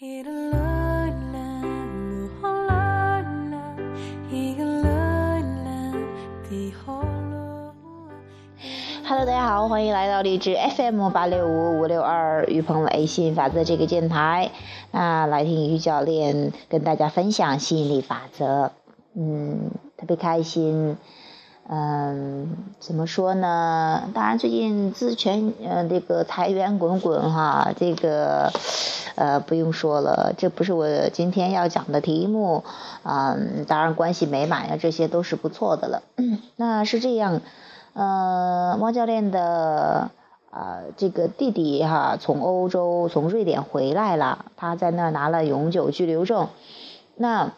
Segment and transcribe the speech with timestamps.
[0.00, 0.14] Hello，
[9.08, 14.52] 大家好，欢迎来到荔枝 FM 八六五五六二于鹏伟吸引法则这个电台。
[14.92, 18.70] 那来听于教练跟大家分享吸引力法则，
[19.16, 20.96] 嗯，特别开心。
[21.70, 24.08] 嗯，怎么说呢？
[24.14, 28.50] 当然，最近资权呃这个财源滚滚哈，这个
[29.16, 32.64] 呃不用说了，这不是我今天要讲的题目。
[33.02, 36.02] 嗯，当然关系美满呀，这些都是不错的了。
[36.56, 37.42] 那是这样，
[37.92, 40.10] 呃，汪教练的
[40.50, 46.48] 啊这个弟弟哈，从欧洲从瑞典回来了，他在那儿拿了永久居留证。
[47.14, 47.52] 那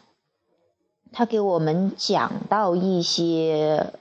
[1.12, 3.92] 他给我们讲到一些。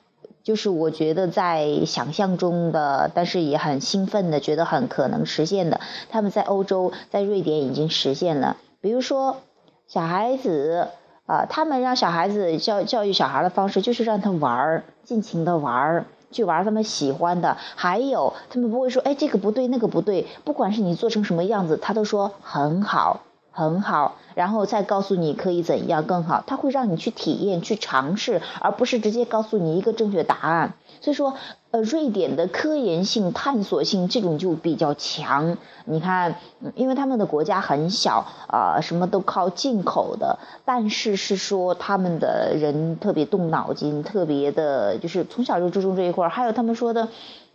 [0.49, 5.79] 就是我觉得在想象中的，但是也很兴奋的，觉得很可能实现的。
[6.09, 8.57] 他们在欧洲，在瑞典已经实现了。
[8.81, 9.37] 比如说，
[9.85, 10.87] 小孩子
[11.27, 17.55] 啊，他们让小孩子教教育小孩的方式，就是让他玩，尽情的玩，去玩他们喜欢的。
[17.75, 20.25] 还有，他们不会说，哎，这个不对，那个不对。
[20.45, 23.21] 不管是你做成什么样子，他都说很好。
[23.51, 30.73] 很好，然后再告诉你可以怎样更好，他会让你去体验、去尝试，而不是直接告诉你一个正确答案。
[31.01, 31.33] 所以说，
[31.71, 35.57] 呃，瑞典的科研性、探索性这种就比较强。
[35.85, 36.35] 你看，
[36.75, 46.27] 因为他们的国家很小，啊，什么都靠进口的，但是是说他们的人特别动脑筋，特别的，就是从小就注重这一块。
[46.27, 47.07] 还有他们说的，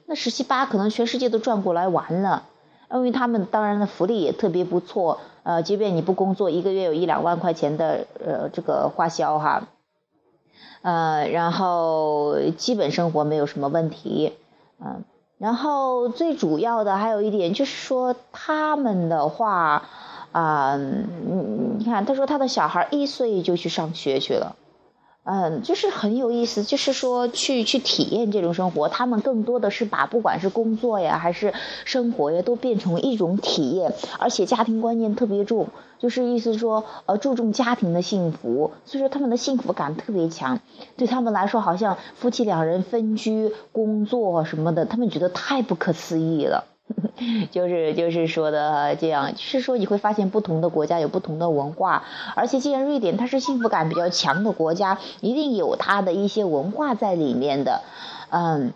[0.07, 2.45] 那十七八可能全世界都转过来玩了。
[2.93, 9.69] 因为他们当然的福利也特别不错，呃，即便你不工作，一个月有一两万块钱的呃这个花销哈，
[10.83, 14.33] 呃，然后基本生活没有什么问题，
[14.81, 15.05] 嗯，
[15.39, 19.87] 然后最主要的还有一点就是说他们的话
[20.33, 24.57] 啊，你看他说他的小孩一岁就去上学去了。
[25.27, 31.55] 嗯，就是很有意思，就是说去去体验这种生活，他们更多的是把不管是工作呀还是
[31.87, 40.61] 生活呀，都变成一种体验，而且家庭观念特别重，就是意思说呃注重家庭的幸福，所以说他们的幸福感特别强，
[40.99, 46.74] 对他们来说好像夫妻两人分居工作什么的，他们觉得太不可思议了。
[47.51, 57.83] 就是就是说的这样，是说你会发现不同的国家有不同的文化，而且既然瑞典它是幸福感比较强的国家，一定有它的一些文化在里面的，
[58.31, 58.73] 嗯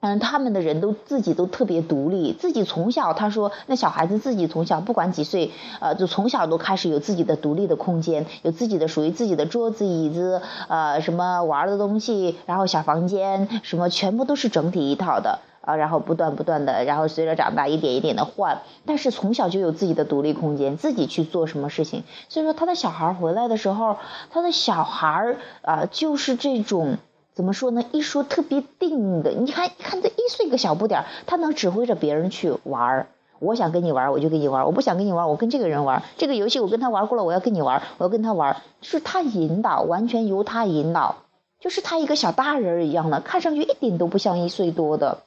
[0.00, 15.40] 嗯，他们的人都自己都特别独立，自己从小他说那小孩子自己从小不管几岁，呃，就从小都开始有自己的独立的空间，有自己的属于自己的桌子椅子，呃，什么玩的东西，然后小房间什么全部都是整体一套的。
[15.60, 22.04] 啊，然后不断不断的，然后随着长大一点一点的换，但是从小就有自己的独立空间，自己去做什么事情。
[22.28, 23.96] 所以说他的小孩回来的时候，
[24.30, 26.96] 他的小孩啊，就是这种
[27.34, 27.84] 怎么说呢？
[27.92, 29.30] 一说特别定的。
[29.30, 33.06] 你看，看这一岁个小不点儿，他能指挥着别人去玩儿。
[33.38, 36.02] 我想跟你玩，我就跟你玩；我不想跟你玩，我跟这个人玩。
[36.18, 38.56] 这个游戏我跟他玩过了，我要跟你玩，我要跟他玩。
[38.82, 41.16] 就是他引导，完全由他引导，
[41.58, 45.22] 就是他一个小大人一样的，看上去一点都不像一岁多的。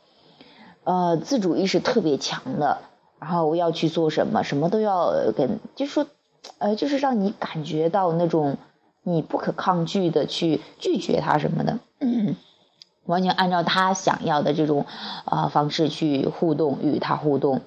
[0.83, 2.79] 呃，自主意识特别强的，
[3.19, 6.07] 然后要去做什么，什么都要跟，就是说，
[6.57, 8.57] 呃，就是让你感觉到那种
[9.03, 11.79] 你不可抗拒的去拒绝他什么的，
[13.05, 14.85] 完全按照他想要的这种
[15.25, 17.61] 啊方式去互动，与他互动。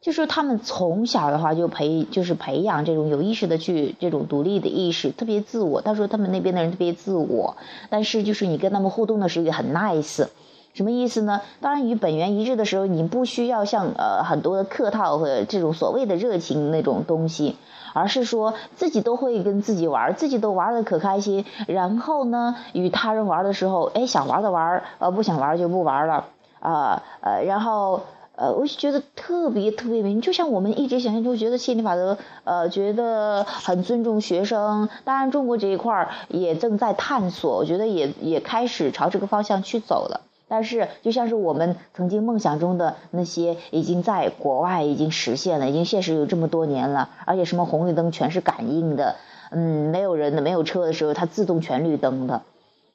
[0.00, 5.82] 就是他们从小的话就培，就是培养这种有意识的去这种独立的意识，特别自我。
[5.82, 7.56] 他说他们那边的人特别自我，
[7.90, 10.28] 但是就是你跟他们互动的时候也很 nice。
[10.76, 11.40] 什么意思呢？
[11.62, 17.56] 当然与本源一致的时候，你不需要像呃很多的客套和这种所谓的热情那种东西，
[17.94, 21.46] 而是说自己都会跟自己玩，自己都玩的可开心。
[21.66, 26.26] 然后呢，与他人玩的时候，哎，想玩的玩，呃，不想玩就不玩了，
[26.60, 28.02] 啊呃，然后
[28.34, 30.20] 呃，我觉得特别特别美。
[30.20, 34.90] 就像我们一直想象中觉得心理法则，呃，觉得很尊重学生。
[35.04, 40.20] 当然，中国这一块也正在探索，我觉得也也开始朝这个方向去走了。
[40.48, 49.16] 但是，就像是我们曾经梦想中的那些，已经在国外已经实现了，已经现实有这么多年了，而且什么红绿灯全是感应的，
[49.50, 52.42] 嗯，没有人的、没有车的时候，它自动全绿灯的，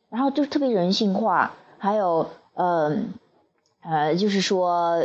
[0.10, 1.54] 然后就是特别人性化。
[1.78, 2.96] 还有，呃，
[3.82, 5.04] 呃，就是说，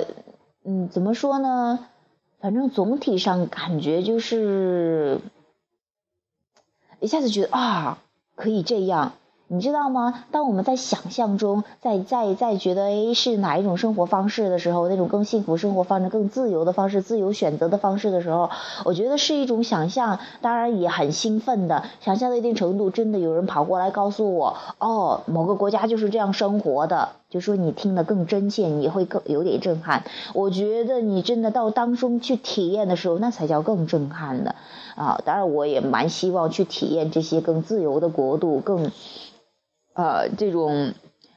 [0.63, 1.87] 嗯，怎么说呢？
[2.39, 5.21] 反正总体上感觉就是，
[7.01, 7.99] 一下子觉得啊，
[8.35, 9.15] 可以这样。
[9.49, 10.25] 你知道吗？
[10.33, 18.51] 当我们在想象中，在在在觉得诶是哪一种生活方式的时候，那种更幸福生活方式、更自由的方式、自由选择的方式的时候，
[18.85, 21.85] 我觉得是一种想象，当然也很兴奋的。
[22.01, 30.03] 想象到一定程度，真的有人跑过来告诉我，哦，某个国家就是这样生活的，就说你听得更真切，你会更有点震撼。
[30.35, 34.57] 我觉得你真的到当中去体验的时候，那才叫更震撼的
[34.97, 35.21] 啊！
[35.25, 38.91] 当然，我也蛮希望去体验这些更自由的国度，更。
[39.97, 40.93] 呃，这种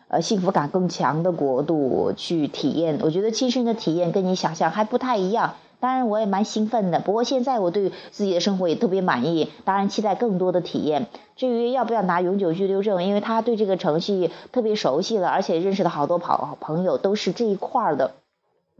[0.09, 5.55] 呃幸福感更强的国度去体验，我觉得亲身的体验跟你想象还不太一样。
[5.79, 6.99] 当然，我也蛮兴奋的。
[6.99, 11.07] 不过现在我对自己的生活也特别满意，当然期待更多的体验。
[11.37, 18.11] 至于要不要拿永久居留证，因为他对这个程序特别熟悉了，而且认识的好多跑朋友都是这一块的。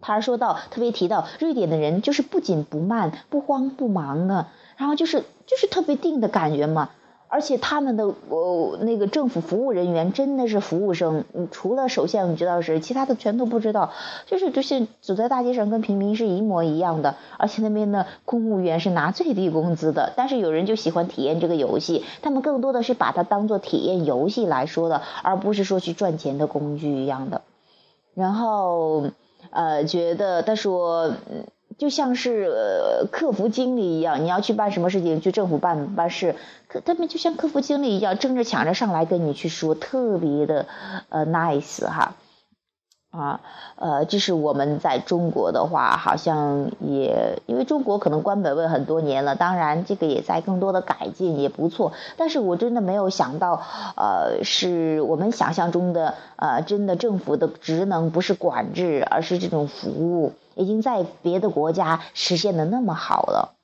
[0.02, 6.90] 他说到特别提到瑞典的人就是不紧不慢、不慌不忙的，然后就是就是特别定的感觉嘛。
[7.32, 13.92] 而且他们的呃那个政府服务人员真的是服务生，除了首相你知道是，其他的全都不知道。
[14.26, 17.16] 就是就是走在大街上跟平民是一模一样的。
[17.38, 27.44] 而且那边的公务员是拿最低工资的，但是有人就喜欢体验这个游戏，他们更多的是把它当做体验游戏来说的，而不是说去赚钱的工具一样的。
[28.16, 29.06] 然后
[29.52, 31.12] 呃觉得他说。
[31.80, 36.36] 就像是客服经理一样，你要去办什么事情，去政府办办事，
[36.68, 40.68] 可他们就像客服经理一样，争着抢着上来跟你去说，特别的
[41.10, 42.14] 呃 nice 哈。
[43.12, 43.42] 啊，
[43.78, 51.94] 呃，就是我们在中国的话，好像也因为中国可能官本位很多年了，当然这个也在更多的改进，也不错。
[52.18, 53.64] 但是我真的没有想到，
[53.96, 63.59] 呃，是我们想象中的，呃，真的政府的职能不是管制，而是这种服务，已经在别的国家实现的那么好了。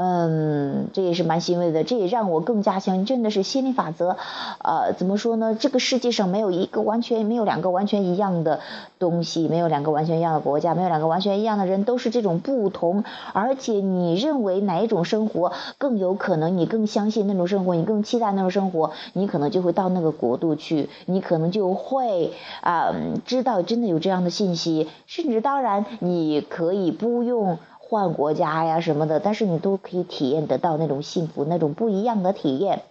[0.00, 4.16] 嗯，这也是蛮欣慰的，这也让我更加相信，真的是心理法则。
[4.62, 5.56] 呃，怎么说呢？
[5.58, 8.60] 这个世界上没有一个完全没有两个完全一样的
[9.00, 13.02] 东西，没有两个完全一样的国家，没有两个完全一样的人，都是这种不同。
[13.32, 22.94] 而且你认为哪一种生活更有可能，你更相信那种生活，你更期待那种生活，你可能就会到那个国度去，你可能就会啊
[23.26, 27.58] 知道真的有这样的信息，甚至当然你可以不用。
[27.88, 32.82] 换国家呀什么的，但是你都可以体验得到那种幸福，那种不一样的体验。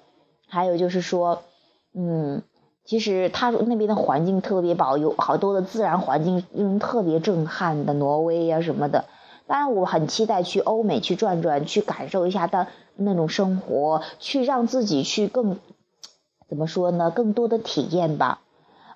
[0.48, 1.44] 还有就是说，
[1.94, 2.42] 嗯，
[2.84, 9.06] 其实他那边的环境特别棒，有好多的自然环境，嗯，特别震撼的，挪威呀什么的。
[9.46, 15.60] 当然，我很期待去欧美去转转，去感受一下的那种生活，去让自己去更
[16.50, 17.12] 怎么说呢？
[17.12, 18.42] 更多的体验吧。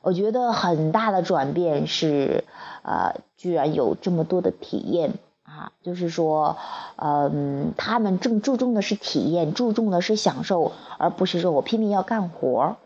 [0.01, 2.43] 我觉得很大的转变是，
[2.81, 5.11] 呃，居然有这么多的体验。
[5.51, 6.55] 啊，就是说，
[6.95, 12.77] 嗯，他们正注重的是体验，注重的是享受，而不是说我拼命要干活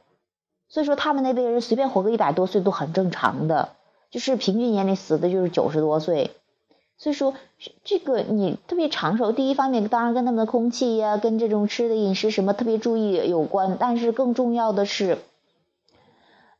[0.67, 3.69] 所以说，他们那边人随便活个一百多岁都很正常的，
[4.09, 6.31] 就是平均年龄死的就是九十多岁。
[6.97, 7.35] 所以说，
[7.83, 15.19] 这个你特别长寿，第一方面当然跟他们的空气呀，跟这种吃的饮食什么特别注意有关，但是更重要的是。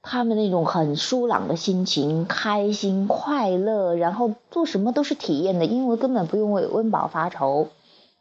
[0.07, 7.69] 他们那种很舒朗的心情，开心快乐，然后做什么都是体验的，因为根本不用为温饱发愁。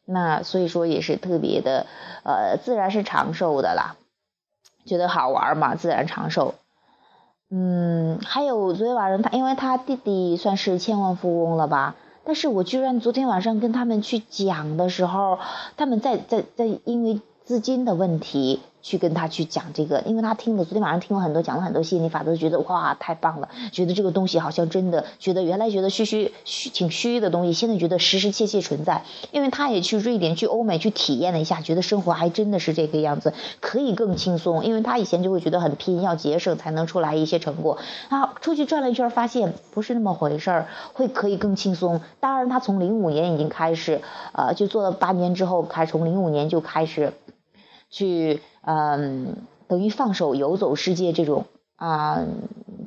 [0.07, 1.87] 那所以说也是特别的，
[2.25, 3.97] 呃，自然是长寿的啦。
[4.87, 6.55] 觉得好玩嘛，自然长寿。
[7.51, 15.39] 嗯，还有昨天晚上他，因为他弟弟算是千万富翁了吧，但是我居然昨天晚上跟他们去讲的时候，
[15.77, 18.61] 他们在在在因为资金的问题。
[18.85, 29.03] 去跟他去讲这个，因为他听了昨天晚上听了很多，讲了很多心理法则，觉得哇太棒了，觉得这个东西好像真的，觉得原来觉得虚虚虚挺虚的东西，现在觉得实实切切存在。
[29.33, 34.67] 因为他也去瑞典、去欧美去体验了一下，觉得生活还真的是这个样子，可以更轻松。
[34.67, 37.79] 因为他以前就会觉得很拼，要节省才能出来一些成果。
[38.11, 42.03] 他，出去转了一圈，发现不是那么回事儿，会可以更轻松。
[42.21, 47.15] 当然，他从零五年已经开始，呃，就做了八年之后，开从零五年就开始
[47.95, 48.43] 去。
[48.67, 51.47] 嗯，等于放手游走世界这种
[51.77, 52.27] 啊，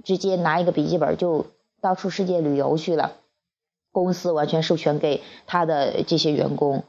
[0.04, 1.46] 直接拿一个笔记本就
[1.82, 3.14] 到处世界旅游去了。
[3.92, 6.84] 公司完全授权给他的这些员工。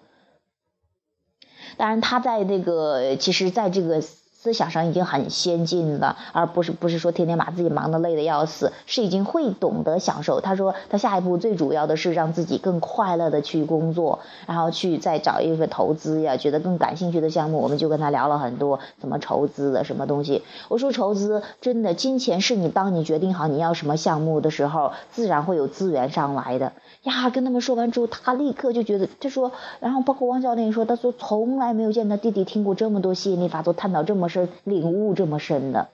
[1.76, 4.02] 当然，他在那个，其实在这个。
[4.40, 10.40] 思想上已经很先进了，而不是不是说天天把自己忙得累得要死，是已经会懂得享受。
[10.40, 20.45] 他说他下一步最主要的是让自己更快乐的去工作，然后去再找一份投资呀，觉得更感兴趣的项目，我们就跟他聊了很多怎么筹资的什么东西。
[20.68, 26.73] 我说筹资真的金钱是你当你决定好你要什么项目的时候，自然会有资源上来的。
[27.02, 34.27] 呀，跟他们说完之后，他立刻就觉得，他说， 然后包括汪教练说，他说从来没有见他弟弟听过这么多吸引力法则，探讨这么。
[34.28, 35.88] 么深，领悟这么深的。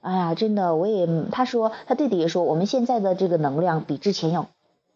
[0.00, 4.46] 哎呀，真的，我也他说他弟弟也说，我们现在的这个能量比之前要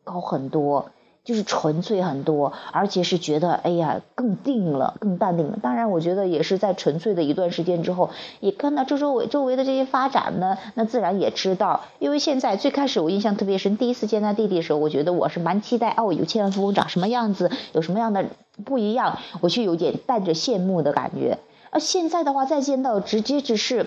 [0.04, 0.90] 高很多。
[1.22, 5.58] 就是纯粹很多，而且是觉得哎呀更定了，更淡定了。
[5.60, 8.08] 当然，我觉得也是在纯粹的一段时间之后，
[8.40, 11.82] 也看到周周围周围的这些发展呢，那自然也知道。
[11.98, 18.24] 因为现在最开始我印象特别深，第一次见他弟弟的时候，我觉得我是蛮期待哦，有千万富翁长什么样子，有什么样的
[18.64, 21.38] 不一样，我就有点带着羡慕的感觉。
[21.70, 23.86] 而现在的话，再见到直接只是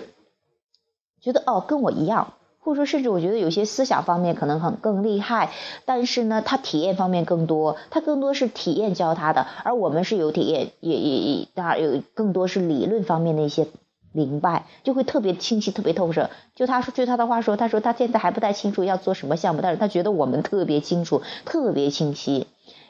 [1.20, 2.34] 觉得哦，跟我一样。
[2.58, 5.52] 或者说，甚至我觉得有些思想方面可能很更厉害，
[5.84, 13.66] 但是呢，他体验方面更多，他更多是体验教他的，而我们是有体验，也也也当然有更多是理论方面的一些
[14.12, 16.30] 明白，就会特别清晰、特别透彻。
[16.54, 22.46] 就他说，就他的话说，他说他现在还不太清楚要做什么项目，但是他觉得我们特别清楚、特别清晰，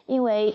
[0.06, 0.54] 因为。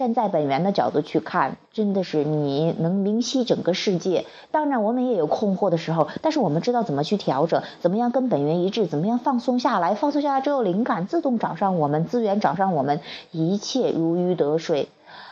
[0.00, 4.24] 站在本源的角度去看，真的是你能明晰整个世界。
[4.50, 9.94] 当然，我们也有困惑的时候，但是我们知道怎么去调整，怎么样跟本源一致，怎么样放松下来。
[9.94, 14.88] 放松下来之后，灵感自动找上我们，资源找上我们，一切如鱼得水。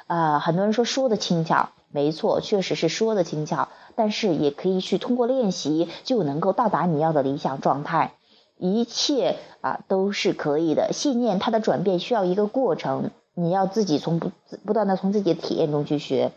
[0.07, 8.13] 啊，很多人说说的轻巧，没错，确实是说的轻巧，但是也可以去通过练习就能够到达你要的理想状态。
[8.59, 10.91] 一切啊都是可以的。
[10.93, 13.11] 信念它的转变需要一个过程。
[13.41, 14.33] 你要自己从不
[14.67, 16.33] 不断的从自己的体验中去学。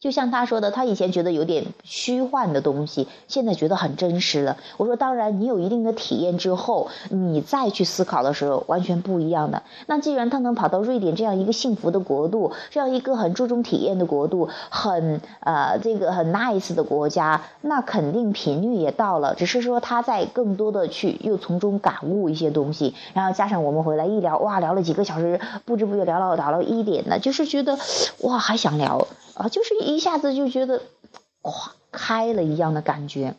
[0.00, 4.56] 就像他说的，他以前觉得有点虚幻的东西，现在觉得很真实了。
[4.76, 9.64] 我说，当然，你有一定的体验之后，你再去思考的时候，完全不一样的。
[9.86, 19.34] 那既然他能跑到瑞典这样一个幸福的国度，这样一个很注重体验的国度，很呃这个很 nice 的国家，那肯定频率也到了。
[19.34, 27.76] 只是说他在更多的去又从中感悟一些东西，然后加上我们回来一聊，哇，聊了几个小时，不知不觉聊到聊到一点了，就是觉得
[28.20, 29.08] 哇，还想聊。
[29.38, 30.82] 啊，就是一下子就觉得，
[31.42, 33.36] 哗开了一样的感觉，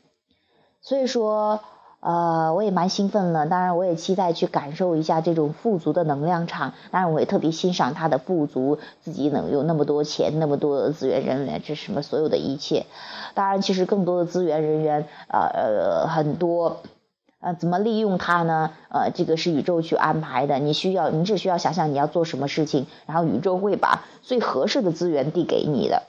[0.82, 1.60] 所以说，
[2.00, 3.46] 呃，我也蛮兴奋了。
[3.48, 6.74] 当然，我也期待去感受一下这种富足的能量场。
[6.90, 12.86] 当然，我也特别欣赏他的富足，自己能有那么多钱，那么多的资源人员，这什么所有的一切。
[13.34, 16.82] 当然，其实更多的资源人员，呃呃，很多，
[17.40, 18.72] 呃，怎么利用它呢？
[18.90, 20.60] 呃，这个是宇宙去安排的。
[20.60, 24.04] 你需要，你只需要想想你要做什么事情，然后宇宙会把。
[24.22, 26.04] 最合适的资源递给你的，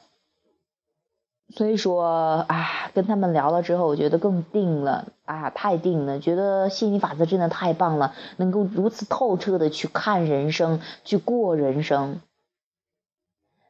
[1.56, 12.20] 所以说，啊，跟他们聊了之后，我觉得更定了，啊，太定了，觉得吸引力法则真的太棒了，能够如此透彻的去看人生，去过人生，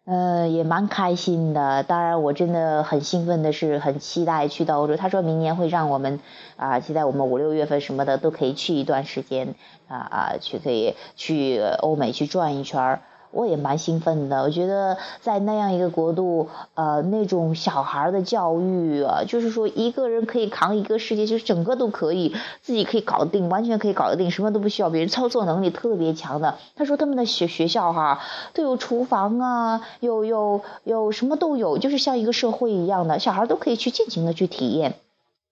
[0.07, 1.83] 呃，也蛮开心的。
[1.85, 4.97] 当然，我真的很兴奋的是，很期待去到欧洲。
[4.97, 6.19] 他说明年会让我们，
[6.57, 9.55] 啊，期待我们五六月份什么的都可以去一段时间，
[9.89, 13.03] 啊啊，去可以去欧美去转一圈儿。
[13.33, 26.57] 我也蛮兴奋的，我觉得在那样一个国度，呃，那种小孩的教育啊，就是说一个人可以扛一个世界，就是整个都可以，自己可以搞定，完全可以搞得定，什么都不需要别人，操作能力特别强的。
[26.75, 28.21] 他说他们的学学校哈
[28.53, 34.97] 都有厨房啊，有有有什么都有，就是像一个社会一样的，小孩都可以去尽情的去体验，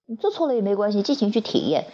[0.06, 1.86] 你做错了也没关系，尽情去体验。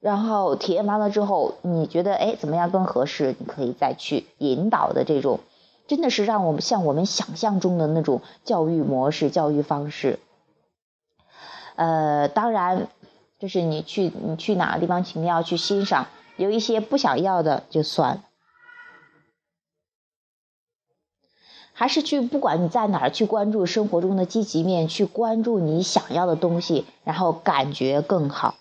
[0.00, 3.34] 然后体验完了之后，你觉得哎怎么样更合适？
[3.38, 5.40] 你可以再去引导的这种，
[5.88, 10.18] 真的是让我们像我们想象中的那种教育模式、教育方式。
[11.74, 12.88] 呃，当然，
[13.38, 18.24] 就是你去你去哪个地方，请要去欣赏，有一些不想要的就算了，
[21.72, 28.54] 还是去不管你在哪儿去关注生活中的积极面，去关注你想要的东西，然后感觉更好。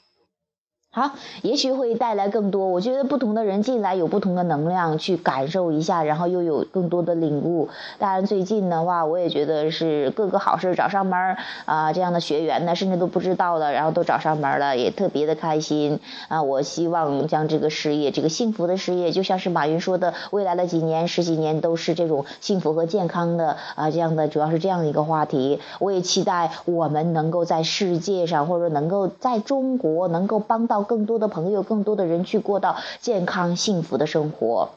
[0.96, 1.12] 好，
[1.42, 2.68] 也许会带来更多。
[2.70, 7.68] 我觉得不同的人进来有不同的能量去感受一下，然后又有更多的领悟。
[8.00, 11.36] 当然，最近的话，我也觉得是各个好事找上门
[11.66, 16.00] 啊，这样的学员呢，甚至都不知道的，然后都找上门了，也特别的开心
[16.30, 16.42] 啊。
[16.42, 25.60] 我希望将这个事业，这个幸福的事业，就像是马云说的，未来的几年、十几年都是这种幸福和健康的啊，这样的主要是这样一个话题。
[25.80, 30.85] 我也期待我们能够在世界上，或者说能够在中国，能够帮到。
[30.86, 34.70] 更多的朋友，更多的人去过到健康幸福的生活，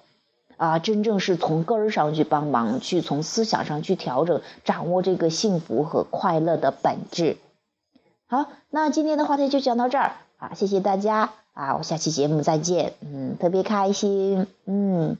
[0.57, 7.37] 啊，真正是从根儿上去帮忙，去从思想上去调整，掌握这个幸福和快乐的本质。
[8.27, 10.17] 好，那今天的话题就讲到这儿。
[10.38, 11.31] 啊，谢谢大家。
[11.53, 15.17] 啊，我下期节目再见，嗯，特别开心，嗯。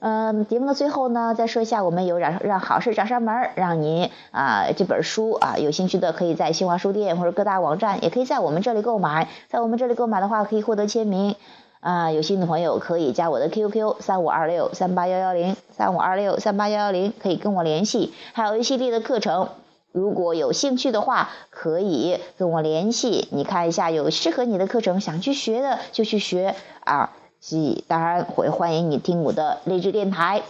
[0.00, 9.28] 嗯，节目的最后呢，再说一下，我们有让让好事找上门，让您啊这本书啊有兴趣的，可以在新华书店或者各大网站，也可以在我们这里购买。
[9.48, 11.36] 在我们这里购买的话，可以获得签名。
[11.80, 18.12] 啊，有兴趣的朋友可以加我的 QQ 三五二六三八幺幺零三五二六三八幺幺零，可以跟我联系。
[18.32, 19.48] 还有一系列的课程。
[19.92, 23.28] 如果有兴趣的话，可以跟我联系。
[23.32, 26.54] 你看一下有适合你的课程，想去学的就去学
[26.84, 27.10] 啊。
[27.40, 30.42] 是，当然会欢迎你听我的励志电台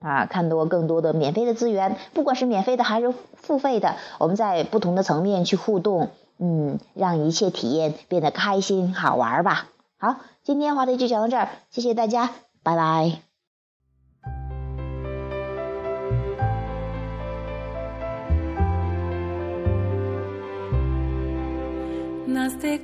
[0.00, 9.68] 啊，看多更多的免费的资源，不管是免费的还是付费的，我们在不同的层面去互动，嗯，让一切体验变得开心好玩吧。
[9.98, 12.30] 好，今天话题就讲到这儿，谢谢大家，
[12.62, 13.20] 拜拜。
[22.28, 22.78] nas de